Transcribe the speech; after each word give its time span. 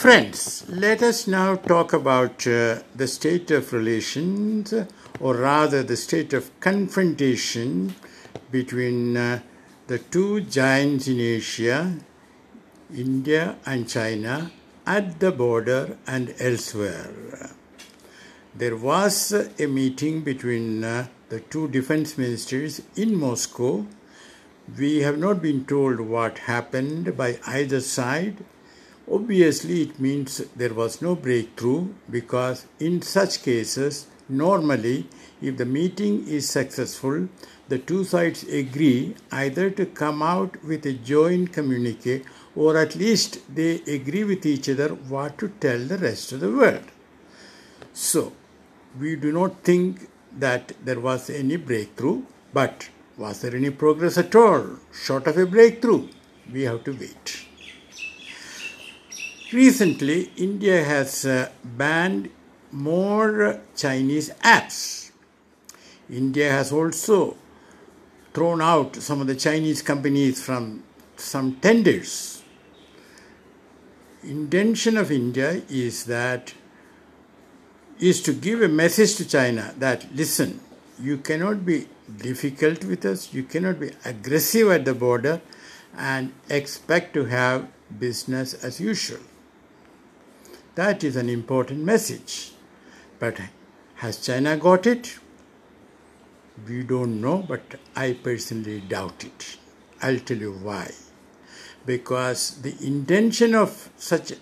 Friends, 0.00 0.64
let 0.66 1.02
us 1.02 1.26
now 1.26 1.56
talk 1.56 1.92
about 1.92 2.46
uh, 2.46 2.78
the 2.94 3.06
state 3.06 3.50
of 3.50 3.70
relations, 3.74 4.72
or 5.20 5.34
rather 5.34 5.82
the 5.82 5.94
state 5.94 6.32
of 6.32 6.58
confrontation 6.58 7.94
between 8.50 9.14
uh, 9.18 9.40
the 9.88 9.98
two 9.98 10.40
giants 10.40 11.06
in 11.06 11.20
Asia, 11.20 11.98
India 12.96 13.56
and 13.66 13.86
China, 13.86 14.50
at 14.86 15.20
the 15.20 15.32
border 15.32 15.98
and 16.06 16.34
elsewhere. 16.40 17.50
There 18.54 18.78
was 18.78 19.32
a 19.32 19.66
meeting 19.66 20.22
between 20.22 20.82
uh, 20.82 21.08
the 21.28 21.40
two 21.40 21.68
defense 21.68 22.16
ministers 22.16 22.80
in 22.96 23.14
Moscow. 23.16 23.84
We 24.78 25.00
have 25.00 25.18
not 25.18 25.42
been 25.42 25.66
told 25.66 26.00
what 26.00 26.38
happened 26.38 27.18
by 27.18 27.38
either 27.46 27.82
side. 27.82 28.38
Obviously, 29.12 29.82
it 29.82 29.98
means 29.98 30.38
there 30.54 30.72
was 30.72 31.02
no 31.02 31.16
breakthrough 31.16 31.88
because, 32.08 32.66
in 32.78 33.02
such 33.02 33.42
cases, 33.42 34.06
normally, 34.28 35.08
if 35.42 35.56
the 35.56 35.64
meeting 35.64 36.28
is 36.28 36.48
successful, 36.48 37.28
the 37.68 37.78
two 37.78 38.04
sides 38.04 38.44
agree 38.44 39.16
either 39.32 39.68
to 39.70 39.86
come 39.86 40.22
out 40.22 40.62
with 40.62 40.86
a 40.86 40.92
joint 40.92 41.52
communique 41.52 42.22
or 42.54 42.76
at 42.76 42.94
least 42.94 43.40
they 43.52 43.80
agree 43.96 44.22
with 44.22 44.46
each 44.46 44.68
other 44.68 44.88
what 44.88 45.38
to 45.38 45.48
tell 45.60 45.78
the 45.78 45.98
rest 45.98 46.30
of 46.30 46.40
the 46.40 46.50
world. 46.50 46.84
So, 47.92 48.32
we 48.98 49.16
do 49.16 49.32
not 49.32 49.64
think 49.64 50.08
that 50.38 50.72
there 50.84 51.00
was 51.00 51.28
any 51.30 51.56
breakthrough, 51.56 52.22
but 52.52 52.88
was 53.16 53.40
there 53.40 53.56
any 53.56 53.70
progress 53.70 54.18
at 54.18 54.34
all? 54.36 54.66
Short 54.92 55.26
of 55.26 55.36
a 55.36 55.46
breakthrough, 55.46 56.08
we 56.52 56.62
have 56.62 56.84
to 56.84 56.92
wait. 56.92 57.49
Recently, 59.52 60.30
India 60.36 60.84
has 60.84 61.26
uh, 61.26 61.50
banned 61.64 62.30
more 62.70 63.60
Chinese 63.74 64.30
apps. 64.44 65.10
India 66.08 66.52
has 66.52 66.70
also 66.70 67.36
thrown 68.32 68.62
out 68.62 68.94
some 68.94 69.20
of 69.20 69.26
the 69.26 69.34
Chinese 69.34 69.82
companies 69.82 70.40
from 70.40 70.84
some 71.16 71.56
tenders. 71.56 72.44
Intention 74.22 74.96
of 74.96 75.10
India 75.10 75.62
is 75.68 76.04
that 76.04 76.54
is 77.98 78.22
to 78.22 78.32
give 78.32 78.62
a 78.62 78.68
message 78.68 79.16
to 79.16 79.28
China 79.28 79.74
that 79.78 80.14
listen, 80.14 80.60
you 81.00 81.18
cannot 81.18 81.66
be 81.66 81.88
difficult 82.18 82.84
with 82.84 83.04
us, 83.04 83.34
you 83.34 83.42
cannot 83.42 83.80
be 83.80 83.90
aggressive 84.04 84.70
at 84.70 84.84
the 84.84 84.94
border 84.94 85.40
and 85.96 86.32
expect 86.48 87.14
to 87.14 87.24
have 87.24 87.66
business 87.98 88.54
as 88.62 88.80
usual. 88.80 89.18
That 90.74 91.02
is 91.02 91.16
an 91.16 91.28
important 91.28 91.80
message. 91.80 92.52
But 93.18 93.38
has 93.96 94.24
China 94.24 94.56
got 94.56 94.86
it? 94.86 95.18
We 96.66 96.82
don't 96.82 97.20
know, 97.20 97.38
but 97.46 97.62
I 97.96 98.12
personally 98.12 98.80
doubt 98.80 99.24
it. 99.24 99.56
I'll 100.02 100.18
tell 100.18 100.36
you 100.36 100.52
why. 100.52 100.90
Because 101.84 102.62
the 102.62 102.74
intention 102.86 103.54
of 103.54 103.90
such 103.96 104.32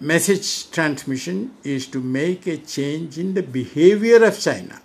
message 0.00 0.70
transmission 0.70 1.52
is 1.64 1.86
to 1.88 2.00
make 2.00 2.46
a 2.46 2.58
change 2.58 3.18
in 3.18 3.34
the 3.34 3.42
behavior 3.42 4.22
of 4.22 4.38
China. 4.38 4.82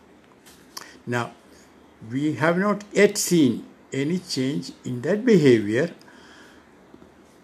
Now, 1.05 1.33
we 2.09 2.33
have 2.35 2.57
not 2.57 2.83
yet 2.93 3.17
seen 3.17 3.65
any 3.91 4.19
change 4.19 4.71
in 4.85 5.01
that 5.01 5.25
behavior, 5.25 5.93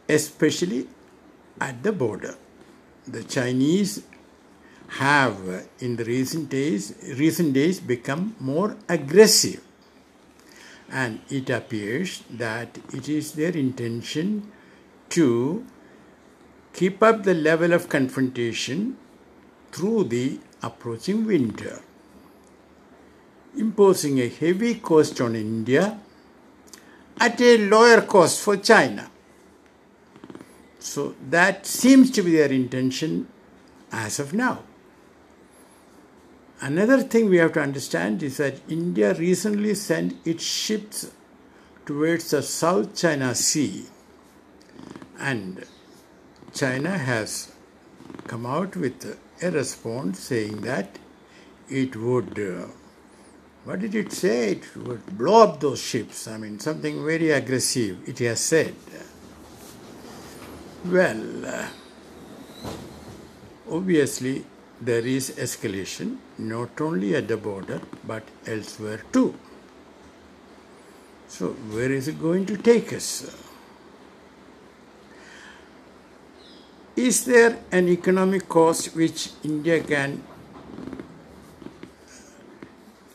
especially 0.08 0.88
at 1.60 1.84
the 1.84 1.92
border. 1.92 2.36
The 3.08 3.24
Chinese 3.24 4.04
have 4.88 5.50
uh, 5.50 5.60
in 5.80 5.96
the 5.96 6.06
recent 6.06 6.50
days 6.50 6.94
recent 7.18 7.54
days 7.54 7.80
become 7.80 8.36
more 8.40 8.78
aggressive 8.88 9.62
and 10.90 11.20
it 11.30 11.50
appears 11.50 12.24
that 12.30 12.78
it 12.94 13.10
is 13.10 13.34
their 13.34 13.52
intention 13.52 14.50
to 15.10 15.66
keep 16.74 17.04
up 17.04 17.24
the 17.24 17.34
level 17.34 17.74
of 17.74 17.90
confrontation 17.90 18.98
through 19.72 20.06
the 20.06 20.40
approaching 20.62 21.26
winter, 21.26 21.82
imposing 23.58 24.20
a 24.20 24.28
heavy 24.30 24.76
cost 24.76 25.20
on 25.20 25.36
India 25.36 26.00
at 27.20 27.42
a 27.42 27.58
lower 27.68 28.02
cost 28.02 28.42
for 28.42 28.58
China. 28.58 29.10
So 30.88 31.16
that 31.30 31.66
seems 31.66 32.12
to 32.12 32.22
be 32.24 32.32
their 32.32 32.52
intention 32.52 33.28
as 33.92 34.20
of 34.20 34.34
now. 34.34 34.64
Another 36.62 37.02
thing 37.02 37.30
we 37.30 37.38
have 37.38 37.54
to 37.54 37.62
understand 37.62 38.24
is 38.24 38.38
that 38.38 38.62
India 38.70 39.14
recently 39.14 39.76
sent 39.76 40.16
its 40.26 40.46
ships 40.46 41.12
towards 41.86 42.32
the 42.32 42.42
South 42.42 42.96
China 42.96 43.36
Sea 43.36 43.86
and 45.20 45.66
China 46.54 46.98
has 46.98 47.52
come 48.26 48.46
out 48.46 48.78
with 48.78 49.20
a 49.42 49.52
response 49.52 50.20
saying 50.20 50.62
that 50.62 51.00
it 51.70 51.98
would, 51.98 52.40
uh, 52.40 52.68
what 53.66 53.82
did 53.82 53.94
it 53.94 54.14
say? 54.14 54.52
It 54.54 54.76
would 54.78 55.06
blow 55.18 55.44
up 55.44 55.60
those 55.60 55.82
ships. 55.82 56.30
I 56.30 56.38
mean, 56.38 56.60
something 56.60 57.06
very 57.06 57.32
aggressive, 57.32 58.08
it 58.08 58.20
has 58.20 58.40
said. 58.40 58.74
Well, 60.90 61.46
uh, 61.46 61.68
obviously, 63.70 64.46
there 64.80 65.06
is 65.06 65.32
escalation 65.32 66.16
not 66.38 66.80
only 66.80 67.14
at 67.14 67.28
the 67.28 67.36
border 67.36 67.82
but 68.06 68.24
elsewhere 68.46 69.02
too. 69.12 69.36
So, 71.28 71.50
where 71.76 71.92
is 71.92 72.08
it 72.08 72.22
going 72.22 72.46
to 72.46 72.56
take 72.56 72.94
us? 72.94 73.36
Is 76.96 77.26
there 77.26 77.58
an 77.70 77.90
economic 77.90 78.48
cost 78.48 78.96
which 78.96 79.32
India 79.44 79.84
can 79.84 80.24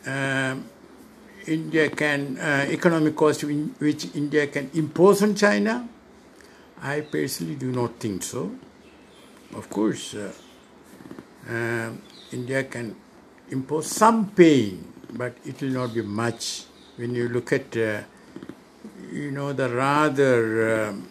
uh, 0.05 0.55
India 1.47 1.89
can 1.89 2.37
uh, 2.37 2.67
economic 2.69 3.15
cost 3.15 3.43
which 3.43 4.13
India 4.13 4.45
can 4.45 4.69
impose 4.75 5.23
on 5.23 5.33
China? 5.33 5.89
I 6.83 6.99
personally 6.99 7.55
do 7.55 7.71
not 7.71 7.95
think 7.97 8.23
so. 8.23 8.51
Of 9.55 9.69
course, 9.69 10.15
uh, 10.15 10.33
uh, 11.49 11.91
India 12.33 12.65
can 12.65 12.93
impose 13.49 13.87
some 13.87 14.31
pain, 14.31 14.91
but 15.13 15.37
it 15.45 15.61
will 15.61 15.69
not 15.69 15.93
be 15.93 16.01
much. 16.01 16.65
When 16.97 17.15
you 17.15 17.29
look 17.29 17.53
at, 17.53 17.77
uh, 17.77 18.01
you 19.13 19.31
know, 19.31 19.53
the 19.53 19.69
rather 19.69 20.89
um, 20.89 21.09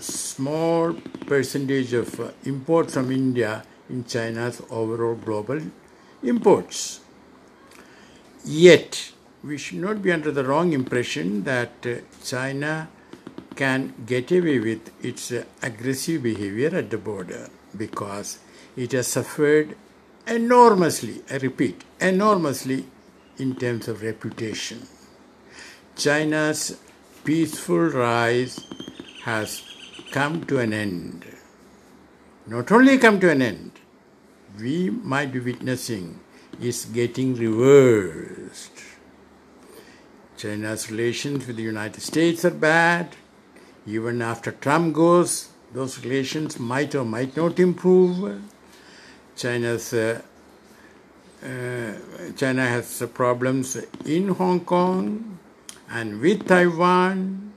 small 0.00 0.94
percentage 1.26 1.92
of 1.92 2.18
uh, 2.18 2.32
from 2.88 3.12
India 3.12 3.64
in 3.88 4.04
China's 4.04 4.62
overall 4.68 5.14
global 5.14 5.60
imports. 6.24 7.00
Yet, 8.44 9.12
we 9.44 9.58
should 9.58 9.78
not 9.78 10.02
be 10.02 10.10
under 10.10 10.32
the 10.32 10.44
wrong 10.44 10.72
impression 10.72 11.44
that 11.44 11.72
uh, 11.86 11.98
China 12.24 12.88
can 13.56 13.94
get 14.06 14.30
away 14.30 14.58
with 14.58 14.90
its 15.04 15.32
aggressive 15.62 16.22
behavior 16.22 16.74
at 16.76 16.90
the 16.90 16.98
border 16.98 17.48
because 17.76 18.38
it 18.76 18.92
has 18.92 19.08
suffered 19.08 19.76
enormously, 20.26 21.22
I 21.30 21.36
repeat, 21.36 21.84
enormously 22.00 22.86
in 23.38 23.56
terms 23.56 23.88
of 23.88 24.02
reputation. 24.02 24.86
China's 25.96 26.78
peaceful 27.24 27.88
rise 27.90 28.58
has 29.24 29.62
come 30.10 30.44
to 30.44 30.58
an 30.58 30.72
end. 30.72 31.24
Not 32.46 32.70
only 32.72 32.98
come 32.98 33.20
to 33.20 33.30
an 33.30 33.42
end, 33.42 33.72
we 34.58 34.90
might 34.90 35.32
be 35.32 35.40
witnessing 35.40 36.20
is 36.60 36.84
getting 36.84 37.34
reversed. 37.34 38.70
China's 40.36 40.90
relations 40.90 41.46
with 41.46 41.56
the 41.56 41.62
United 41.62 42.00
States 42.00 42.44
are 42.44 42.50
bad. 42.50 43.16
Even 43.86 44.22
after 44.22 44.52
Trump 44.52 44.94
goes, 44.94 45.48
those 45.72 46.02
relations 46.04 46.58
might 46.58 46.94
or 46.94 47.04
might 47.04 47.36
not 47.36 47.58
improve. 47.58 48.40
China's 49.36 49.92
uh, 49.92 50.22
uh, 51.44 51.92
China 52.36 52.66
has 52.66 53.02
problems 53.12 53.76
in 54.06 54.28
Hong 54.28 54.60
Kong 54.60 55.38
and 55.90 56.20
with 56.20 56.46
Taiwan, 56.48 57.52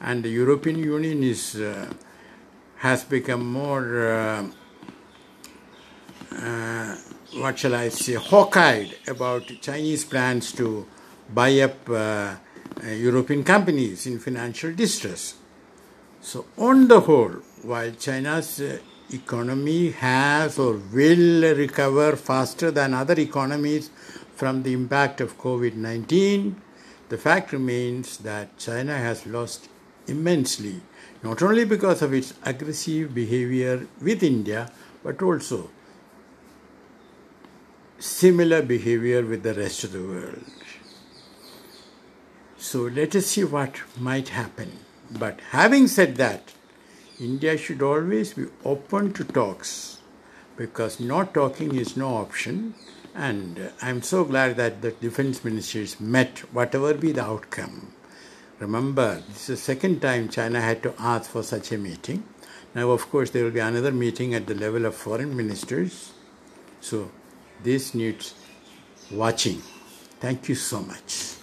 and 0.00 0.24
the 0.24 0.28
European 0.28 0.78
Union 0.78 1.22
is 1.22 1.54
uh, 1.54 1.92
has 2.76 3.04
become 3.04 3.46
more 3.46 4.10
uh, 4.10 4.46
uh, 6.32 6.96
what 7.34 7.58
shall 7.58 7.74
I 7.74 7.90
say 7.90 8.14
hawk-eyed 8.14 8.96
about 9.06 9.46
Chinese 9.60 10.04
plans 10.04 10.52
to 10.52 10.86
buy 11.32 11.60
up 11.60 11.88
uh, 11.88 12.34
European 12.84 13.44
companies 13.44 14.06
in 14.06 14.18
financial 14.18 14.72
distress. 14.72 15.37
So 16.28 16.44
on 16.58 16.88
the 16.88 17.00
whole, 17.00 17.36
while 17.62 17.90
China's 17.92 18.60
economy 19.10 19.92
has 19.92 20.58
or 20.58 20.74
will 20.74 21.56
recover 21.56 22.16
faster 22.16 22.70
than 22.70 22.92
other 22.92 23.18
economies 23.18 23.88
from 24.36 24.62
the 24.62 24.74
impact 24.74 25.22
of 25.22 25.38
COVID 25.38 25.72
19, 25.72 26.60
the 27.08 27.16
fact 27.16 27.54
remains 27.54 28.18
that 28.18 28.58
China 28.58 28.98
has 28.98 29.24
lost 29.24 29.70
immensely, 30.06 30.82
not 31.22 31.40
only 31.40 31.64
because 31.64 32.02
of 32.02 32.12
its 32.12 32.34
aggressive 32.44 33.14
behavior 33.14 33.86
with 34.02 34.22
India, 34.22 34.70
but 35.02 35.22
also 35.22 35.70
similar 37.98 38.60
behavior 38.60 39.24
with 39.24 39.42
the 39.44 39.54
rest 39.54 39.82
of 39.82 39.92
the 39.92 40.02
world. 40.02 40.44
So 42.58 42.82
let 42.82 43.16
us 43.16 43.28
see 43.28 43.44
what 43.44 43.80
might 43.98 44.28
happen. 44.28 44.80
But 45.10 45.40
having 45.50 45.88
said 45.88 46.16
that, 46.16 46.52
India 47.20 47.56
should 47.56 47.82
always 47.82 48.34
be 48.34 48.46
open 48.64 49.12
to 49.14 49.24
talks 49.24 49.98
because 50.56 51.00
not 51.00 51.34
talking 51.34 51.74
is 51.74 51.96
no 51.96 52.16
option. 52.16 52.74
And 53.14 53.72
I'm 53.82 54.02
so 54.02 54.24
glad 54.24 54.56
that 54.56 54.82
the 54.82 54.92
defense 54.92 55.44
ministers 55.44 55.98
met, 55.98 56.38
whatever 56.52 56.94
be 56.94 57.12
the 57.12 57.24
outcome. 57.24 57.92
Remember, 58.58 59.22
this 59.28 59.42
is 59.42 59.46
the 59.46 59.56
second 59.56 60.00
time 60.00 60.28
China 60.28 60.60
had 60.60 60.82
to 60.82 60.94
ask 60.98 61.30
for 61.30 61.42
such 61.42 61.72
a 61.72 61.78
meeting. 61.78 62.24
Now, 62.74 62.90
of 62.90 63.08
course, 63.10 63.30
there 63.30 63.44
will 63.44 63.50
be 63.50 63.60
another 63.60 63.92
meeting 63.92 64.34
at 64.34 64.46
the 64.46 64.54
level 64.54 64.84
of 64.84 64.94
foreign 64.94 65.36
ministers. 65.36 66.12
So, 66.80 67.10
this 67.62 67.94
needs 67.94 68.34
watching. 69.10 69.62
Thank 70.20 70.48
you 70.48 70.54
so 70.54 70.80
much. 70.80 71.37